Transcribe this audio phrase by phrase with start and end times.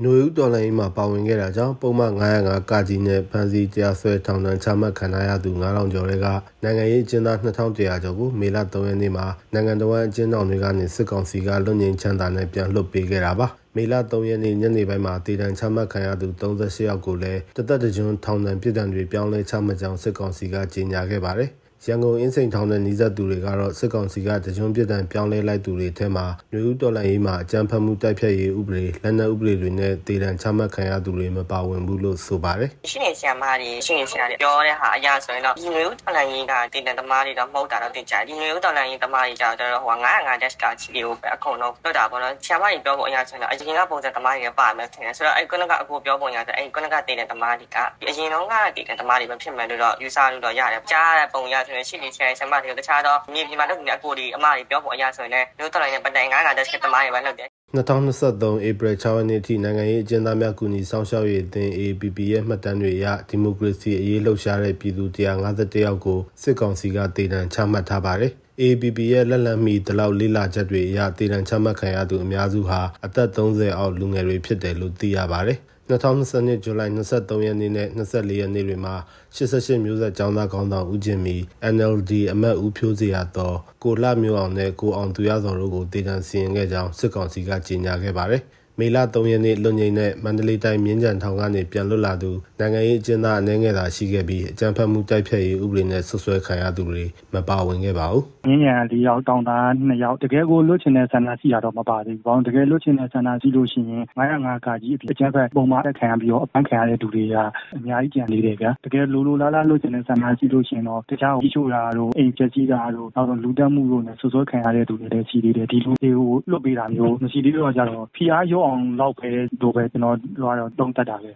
[0.02, 6.26] ။ຫນွေဦးတော်လိုင်းမှာပါဝင်ခဲ့တာကြောင့်ပုံမှန်905ကကြီးနဲ့ဖမ်းဆီးတရားစွဲထောင်ဒဏ်ချမှတ်ခံရသူ9000ကျော်တွေက
[6.62, 21.50] နိုင်ငံရေးအကျဉ်းသား2100ကျော်ကိုမေလ3ရက်နေ့မှာနိုင်ငံတော်အကျဉ်းထောင်တွေကနေစစ်ကောင်စီကလွတ်ငြိမ်းချမ်းသာနဲ့ပြန်လွှတ်ပေးခဲ့တာပါ။မေလ3ရက်နေ့ညနေပိုင်းမှာတည်တံချမှတ်ခံရသူ38ယောက်ကိုလည်းတသက်တကြွထောင်ဒဏ်ပြည်ဒဏ်တွေပြောင်းလဲချမှတ်ကြောင်းစစ်ကောင်စီကကြေညာခဲ့ပါတယ်။
[21.86, 47.76] ရန်ကုန်အင်းစိန်ထောင်နဲ့နီးစပ်သူတွေကတော့စစ်ကောင်စီကတကြွပြစ်ဒဏ်ပြောင်းလဲလိုက်သူတွေထဲမှာမျိုးဦးတော်လှန်ရေးမှာအကြမ်းဖက်မှုတိုက်ဖျက်ရေးဥပဒေလက်နက်ဥပဒေတွေနဲ့တည်တံချမှတ်ခံရသူတွေမပါဝင်ဘူးလို့ဆိုပါတယ်။ရှင်းနေဆရာမတွေရှင်းနေဆရာတွေပြောတဲ့ဟာအရာဆိုရင်တော့ဒီမျိုးဦးတော်လှန်ရေးကတည်တံသမားတွေတော့မဟုတ်တာတော့သိကြတယ်။ဒီမျိုးဦးတော်လှန်ရေးသမားတွေကြတော့ဟို905 dash ကချီတွေကိုပဲအကုန်လုံးလွတ်တာပေါ့နော်။ဆရာမတွေပြောဖို့အရာဆိုရင်တော့အရင်ကပုံစံသမားတွေပါမယ်ထင်တယ်။ဆိုတော့အဲ့ကုနကအကိုပြောပုံရဆိုအဲ့ကုနကတည်တံသမားတွေက
[48.08, 68.32] အရင်တော့ကတည်တံသမားတွေပဲဖြစ်မယ်လို့တော့ယူဆလို့တော့ရတယ်။ကြားတဲ့ပုံရဆိုရင်ရှင်းနေဆရာမတွေတခြားသောမြေပြင်မှာလုပ်နေတဲ့အကိုတွေအမတွေပြောဖို့အရာဆိုရင်လည်းမျိုးတော်လိုင်းနဲ့ပတ်တိုင်900တက်စစ်တမားတွေပဲလုပ်တယ်2023ဧပြီ6ရက်နေ့ထိနိုင်ငံရေးအကျဉ်းသားများကူညီဆောင်ရှောက်ရေးအသင်း AAPP ရဲ့မှတ်တမ်းတွေအရဒီမိုကရေစီအရေးလှုပ်ရှားတဲ့ပြည်သူ151ယောက်ကိုစစ်ကောင်စီကတေတံချမှတ်ထားပါတယ်။
[68.62, 75.58] AAPP ရဲ့လက်လံမီတလောက်လေးလာချက်တွေအရတေတံချမှတ်ခံရသူအများစုဟာအသက်30အောက်လူငယ်တွေဖြစ်တယ်လို့သိရပါတယ်။
[75.90, 78.94] 2020ဇူလိုင်23ရက်နေ့နဲ့24ရက်နေ့တွေမှာ
[79.36, 81.36] 88မျိုးဆက်ចောင်းသားခေါင်းဆောင်ဦးကျင်မီ
[81.74, 88.42] NLD အမတ်ဦးဖြိုးစရာတော်ကိုလှမျိုးအောင်နဲ့ကိုအောင်သူရစောတို့ကိုတေတံစီရင်ခဲ့ကြောင်းစစ်ကောင်စီကကြေညာခဲ့ပါတယ်။
[88.78, 97.04] မေလ3ရက်နေ့လွန်ငိမ့်တဲ့မန္တလေးတိုင်းမြင်းကြံထောင်ကနေပြန်လွတ်လာသူနိုင်ငံရေးအကျဉ်းသားအနေငယ်သာရှိခဲ့ပြီးအကြမ်းဖက်မှုတိုက်ဖျက်ရေးဥပဒေနဲ့ဆွဆွဲခံရသူတွေ
[97.34, 107.36] မပါဝင်ခဲ့ပါဘူး။မြင်းကြံ၄ယောက်တောင်သား2ယောက်တကယ်ကိုလွတ်ချင်တဲ့ဆန္ဒရှိတာတော့မပါသေးဘူး။ဘာလို့တကယ်လွတ်ချင်တဲ့ဆန္ဒရှိလို့ရှိရင်905ကကြီးအကြမ်းဖက်ပုံမှန်ခံရပြီးတော့အပန်းခံရတဲ့သူတွေက
[107.76, 119.28] အများကြီးကြံနေတယ်ဗျာ။တကယ်လိုလိုလားလားလွတ်ချင်တဲ့ဆန္ဒရှိလို့ရှိရင်တော့တခြားကြီးချိုတာတို့အိမ်ချက်ကြီးတာတို့နောက်တော့လူတက်မှုတို့နဲ့ဆွဆွဲခံရတဲ့သူတွေလည်းရှိသေးတယ်။ဒီလူတွေကိုလွတ်ပေးတာမျိုးမရှိသေးတော့ကြတော့ဖိအားရောအောင်လောက်ပဲ
[119.60, 121.32] လို့ပဲကျွန်တော်တို့ကတော့သုံးသပ်တာပဲ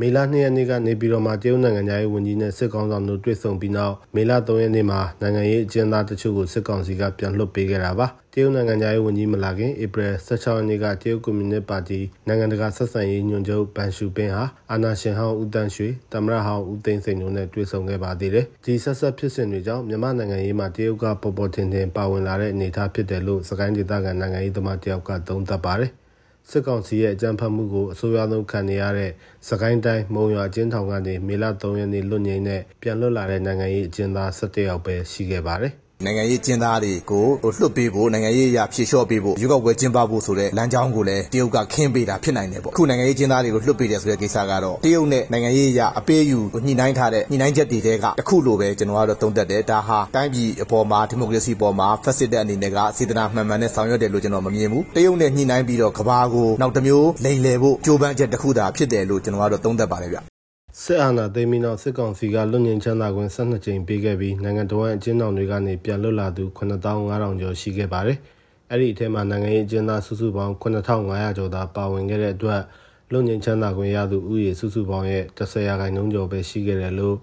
[0.00, 25.92] မေလ2ရက်နေ့ကနေပြည်တော်မှာတရုတ်နိုင်ငံသားရေးဝန်ကြီးနဲ့စစ်ကောင်ဆောင်တို့တွေ့ဆုံပြီးနောက်မေလ3ရက်နေ့မှာနိုင်ငံရေးအကျဉ်းသားတချို့ကိုစစ်ကောင်စီကပြန်လွှတ်ပေးခဲ့တာပါတရုတ်နိုင်ငံသားရေးဝန်ကြီးမလာခင်ဧပြီ16ရက်နေ့ကတရုတ်ကွန်မြူနစ်ပါတီနိုင်ငံတကာဆက်ဆံရေးညွှန်ချုပ်ဘန်ရှူပင်းဟာအာနာရှင်ဟောင်းဦးတန်းရွှေတမရဟောင်းဦးသိန်းစိန်တို့နဲ့တွေ့ဆုံခဲ့ပါသေးတယ်ဒီဆက်ဆက်ဖြစ်စဉ်တွေကြောင့်မြန်မာနိုင်ငံရေးမှာတရုတ်ကပေါ်ပေါ်ထင်ထင်ပါဝင်လာတဲ့အနေအထားဖြစ်တယ်လို့စကိုင်းဒေသခံနိုင်ငံရေးသမားတယောက်ကသုံးသပ်ပါတယ်
[26.50, 29.10] စစ်ကောင်စီရဲ့အကြမ်းဖက်မှုကိုအဆိုးရွားဆုံးခံနေရတဲ့
[29.48, 60.18] စကိုင်းတိုင်းမုံရွာကျင်းထောင်ကနေမေလ3ရက်နေ့လွတ်ငြိမ်းတဲ့ပြန်လွတ်လာတဲ့နိုင်ငံရေးအကျဉ်းသား17ယောက်ပဲရှိခဲ့ပါတယ်။ နိုင်ငံရေးကျင်းသားတွေကိုလွှတ်ပေးဖို့နိုင်ငံရေးအရာဖြေလျှော့ပေးဖို့ရွေးကောက်ပွဲကျင်းပဖို့ဆိုတဲ့လမ်းကြောင်းကိုလည်းတရုတ်ကခင်းပေးတာဖြစ်နိုင်တယ်ပေါ့အခုနိုင်ငံရေးကျင်းသားတွေကိုလွှတ်ပေးတယ်ဆိုတဲ့ကိစ္စကတော့တရုတ်နဲ့နိုင်ငံရေးအရာအပေးယူညှိနှိုင်းထားတဲ့ညှိနှိုင်းချက်တွေတဲကတခုလိုပဲကျွန်တော်ကတော့သုံးသပ်တယ်ဒါဟာတိုင်းပြည်အပေါ်မှာဒီမိုကရေစီပေါ်မှာဖက်စစ်တဲ့အနေနဲ့ကစေတနာမှန်မှန်နဲ့ဆောင်ရွက်တယ်လို့ကျွန်တော်မမြင်ဘူးတရုတ်နဲ့ညှိနှိုင်းပြီးတော့ကဘာကိုနောက်တစ်မျိုးလိန်လည်ဖို့ကြိုးပမ်းချက်တစ်ခုသာဖြစ်တယ်လို့ကျွန်တော်ကတော့သုံးသပ်ပါတယ်ဗျ
[60.84, 68.18] စစ်အာဏာသိမ်းပြီးနောက်စစ်ကောင်စီကလွတ်ငြိမ်းချမ်းသာခွင့်12ကြိမ်ပေးခဲ့ပြီးနိုင်ငံတော်အကျဉ်းထောင်တွေကနေပြန်လွတ်လာသူ9500ကျော်ရှိခဲ့ပါတယ်။
[68.70, 72.60] အဲ့ဒီအထက်မှာနိုင်ငံရေးအကျဉ်းသားစုစုပေါင်း9500ကျော်သာပါဝင်ခဲ့တဲ့အတွက်
[73.12, 77.16] လွတ်ငြိမ်းချမ်းသာခွင့်ရသူဥယေစုစုပေါင်းရဲ့10ရာခိုင်နှုန်းကျော်ပဲရှိခဲ့တယ်လို့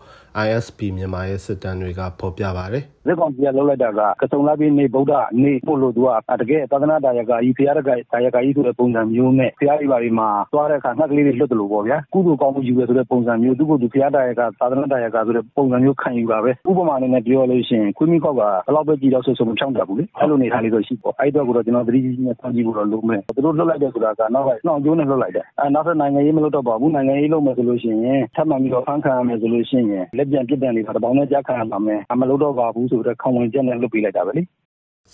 [0.46, 5.13] ISP မြန်မာရဲ့စစ်တမ်းတွေကဖော်ပြပါတယ်။လက်ကောင်ကြီးကလောက်လိုက်တာကကစုံလာပြီးနေဗုဒ္ဓ
[5.44, 6.09] နေပို့လို့သူက
[6.41, 7.91] တကယ်သာသနာတရားကကြီးဖရာတကတ
[8.23, 34.43] ရားကကြီးဆိုတဲ့ပုံစံမျိုးနဲ့ဖရာဒီပါဒီမှာသွားတဲ့အခါငှက်ကလေးတွေလွတ်တယ်လို့ပေါ့ဗျာ။ကုသိုလ်ကောင်းမှုယူရဆိုတဲ့ပုံစံမျိုးသူကသူဖရာတရားကသာသနာတရားကဆိုတဲ့ပုံစံမျိုးခံယူတာပဲ။ဥပမာနဲ့ပြောလို့ရှိရင်ခွေးမိကောက်ကဘလောက်ပဲကြည်တော့ဆိုဆိုမဖြောင်းတတ်ဘူးလေ။အဲ့လိုနေထားလေးတော့ရှိပေါ့။အဲ့တော့ကတော့ကျွန်တော်သတိကြီးနဲ့စောင့်ကြည့်ဖို့တော့လိုမယ်။သူတို့လွတ်လိုက်တဲ့ဆိုတာကနောက်ကနှောင်ကျိုးနဲ့လွတ်လိုက်တယ်။အဲနောက်ထပ်နိုင်ငံရေးမလွတ်တော့ပါဘူး။နိုင်ငံရေးလုပ်မယ်ဆိုလို့ရှိရင်ထပ်မှန်ပြီးတော့ဖမ်းခံရမယ်ဆိုလို့ရှိရင်လက်ပြန်ပြစ်ဒဏ်တွေတပေါင်းနဲ့ကြခံရပါမယ်။မလုပ်တော့ပါဘူးဆိုတဲ့ခံဝန်ချက်နဲ့လွှတ်ပေးလိုက်တာပဲလေ။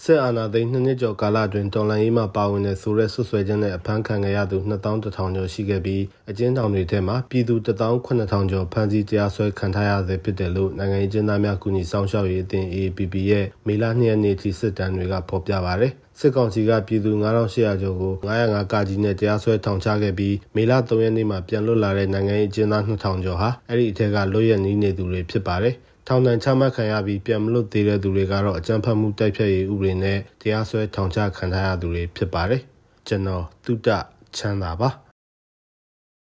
[0.05, 15.87] စစ်အာဏာသိမ်းနှစ်နှစ်ကျော်ကာလအတွင်းတော်လှန်ရေးမှာပါဝင်တဲ့ဆိုရက်ဆွဆွဲချက်နဲ့အဖမ်းခံခဲ့ရသူ2100ကျော်ရှိခဲ့ပြီးအကျဉ်းထောင်တွေထဲမှာပြည်သူ18000ကျော်ဖမ်းဆီးတရားစွဲခံထားရဆဲဖြစ်တယ်လို့နိုင်ငံရေးကျဉ်းသားများကူညီဆောင်ရှောက်ရေးအသင်း AAPP ရဲ့မေလ2ရက်နေ့ထိစစ်တမ်းတွေကဖော်ပြပါဗျ။
[16.19, 25.75] စစ်ကောင်စီကပြည်သူ9800ကျော်ကို905ကကြီးနဲ့တရားစွဲထောင်ချခဲ့ပြီးမေလ3ရက်နေ့မှာပြန်လွတ်လာတဲ့နိုင်ငံရေးအကျဉ်းသား2000ကျော်ဟာအဲ့ဒီအထက်ကလွတ်ရနေနေသူတွေဖြစ်ပါတယ်။
[26.07, 32.61] ထောင်ဒဏ်ချမှတ်ခံရပြီးပြန်မလွတ်သေးတဲ့သူတွေကတော့အကြမ်းဖက်မှုတိုက်ဖျက်ရေးဥပဒေနဲ့တရားစွဲထောင်ချခံထားရသူတွေဖြစ်ပါတယ်။
[33.07, 33.89] ကျွန်တော်တုတ္တ
[34.37, 34.89] ချမ်းသာပါ။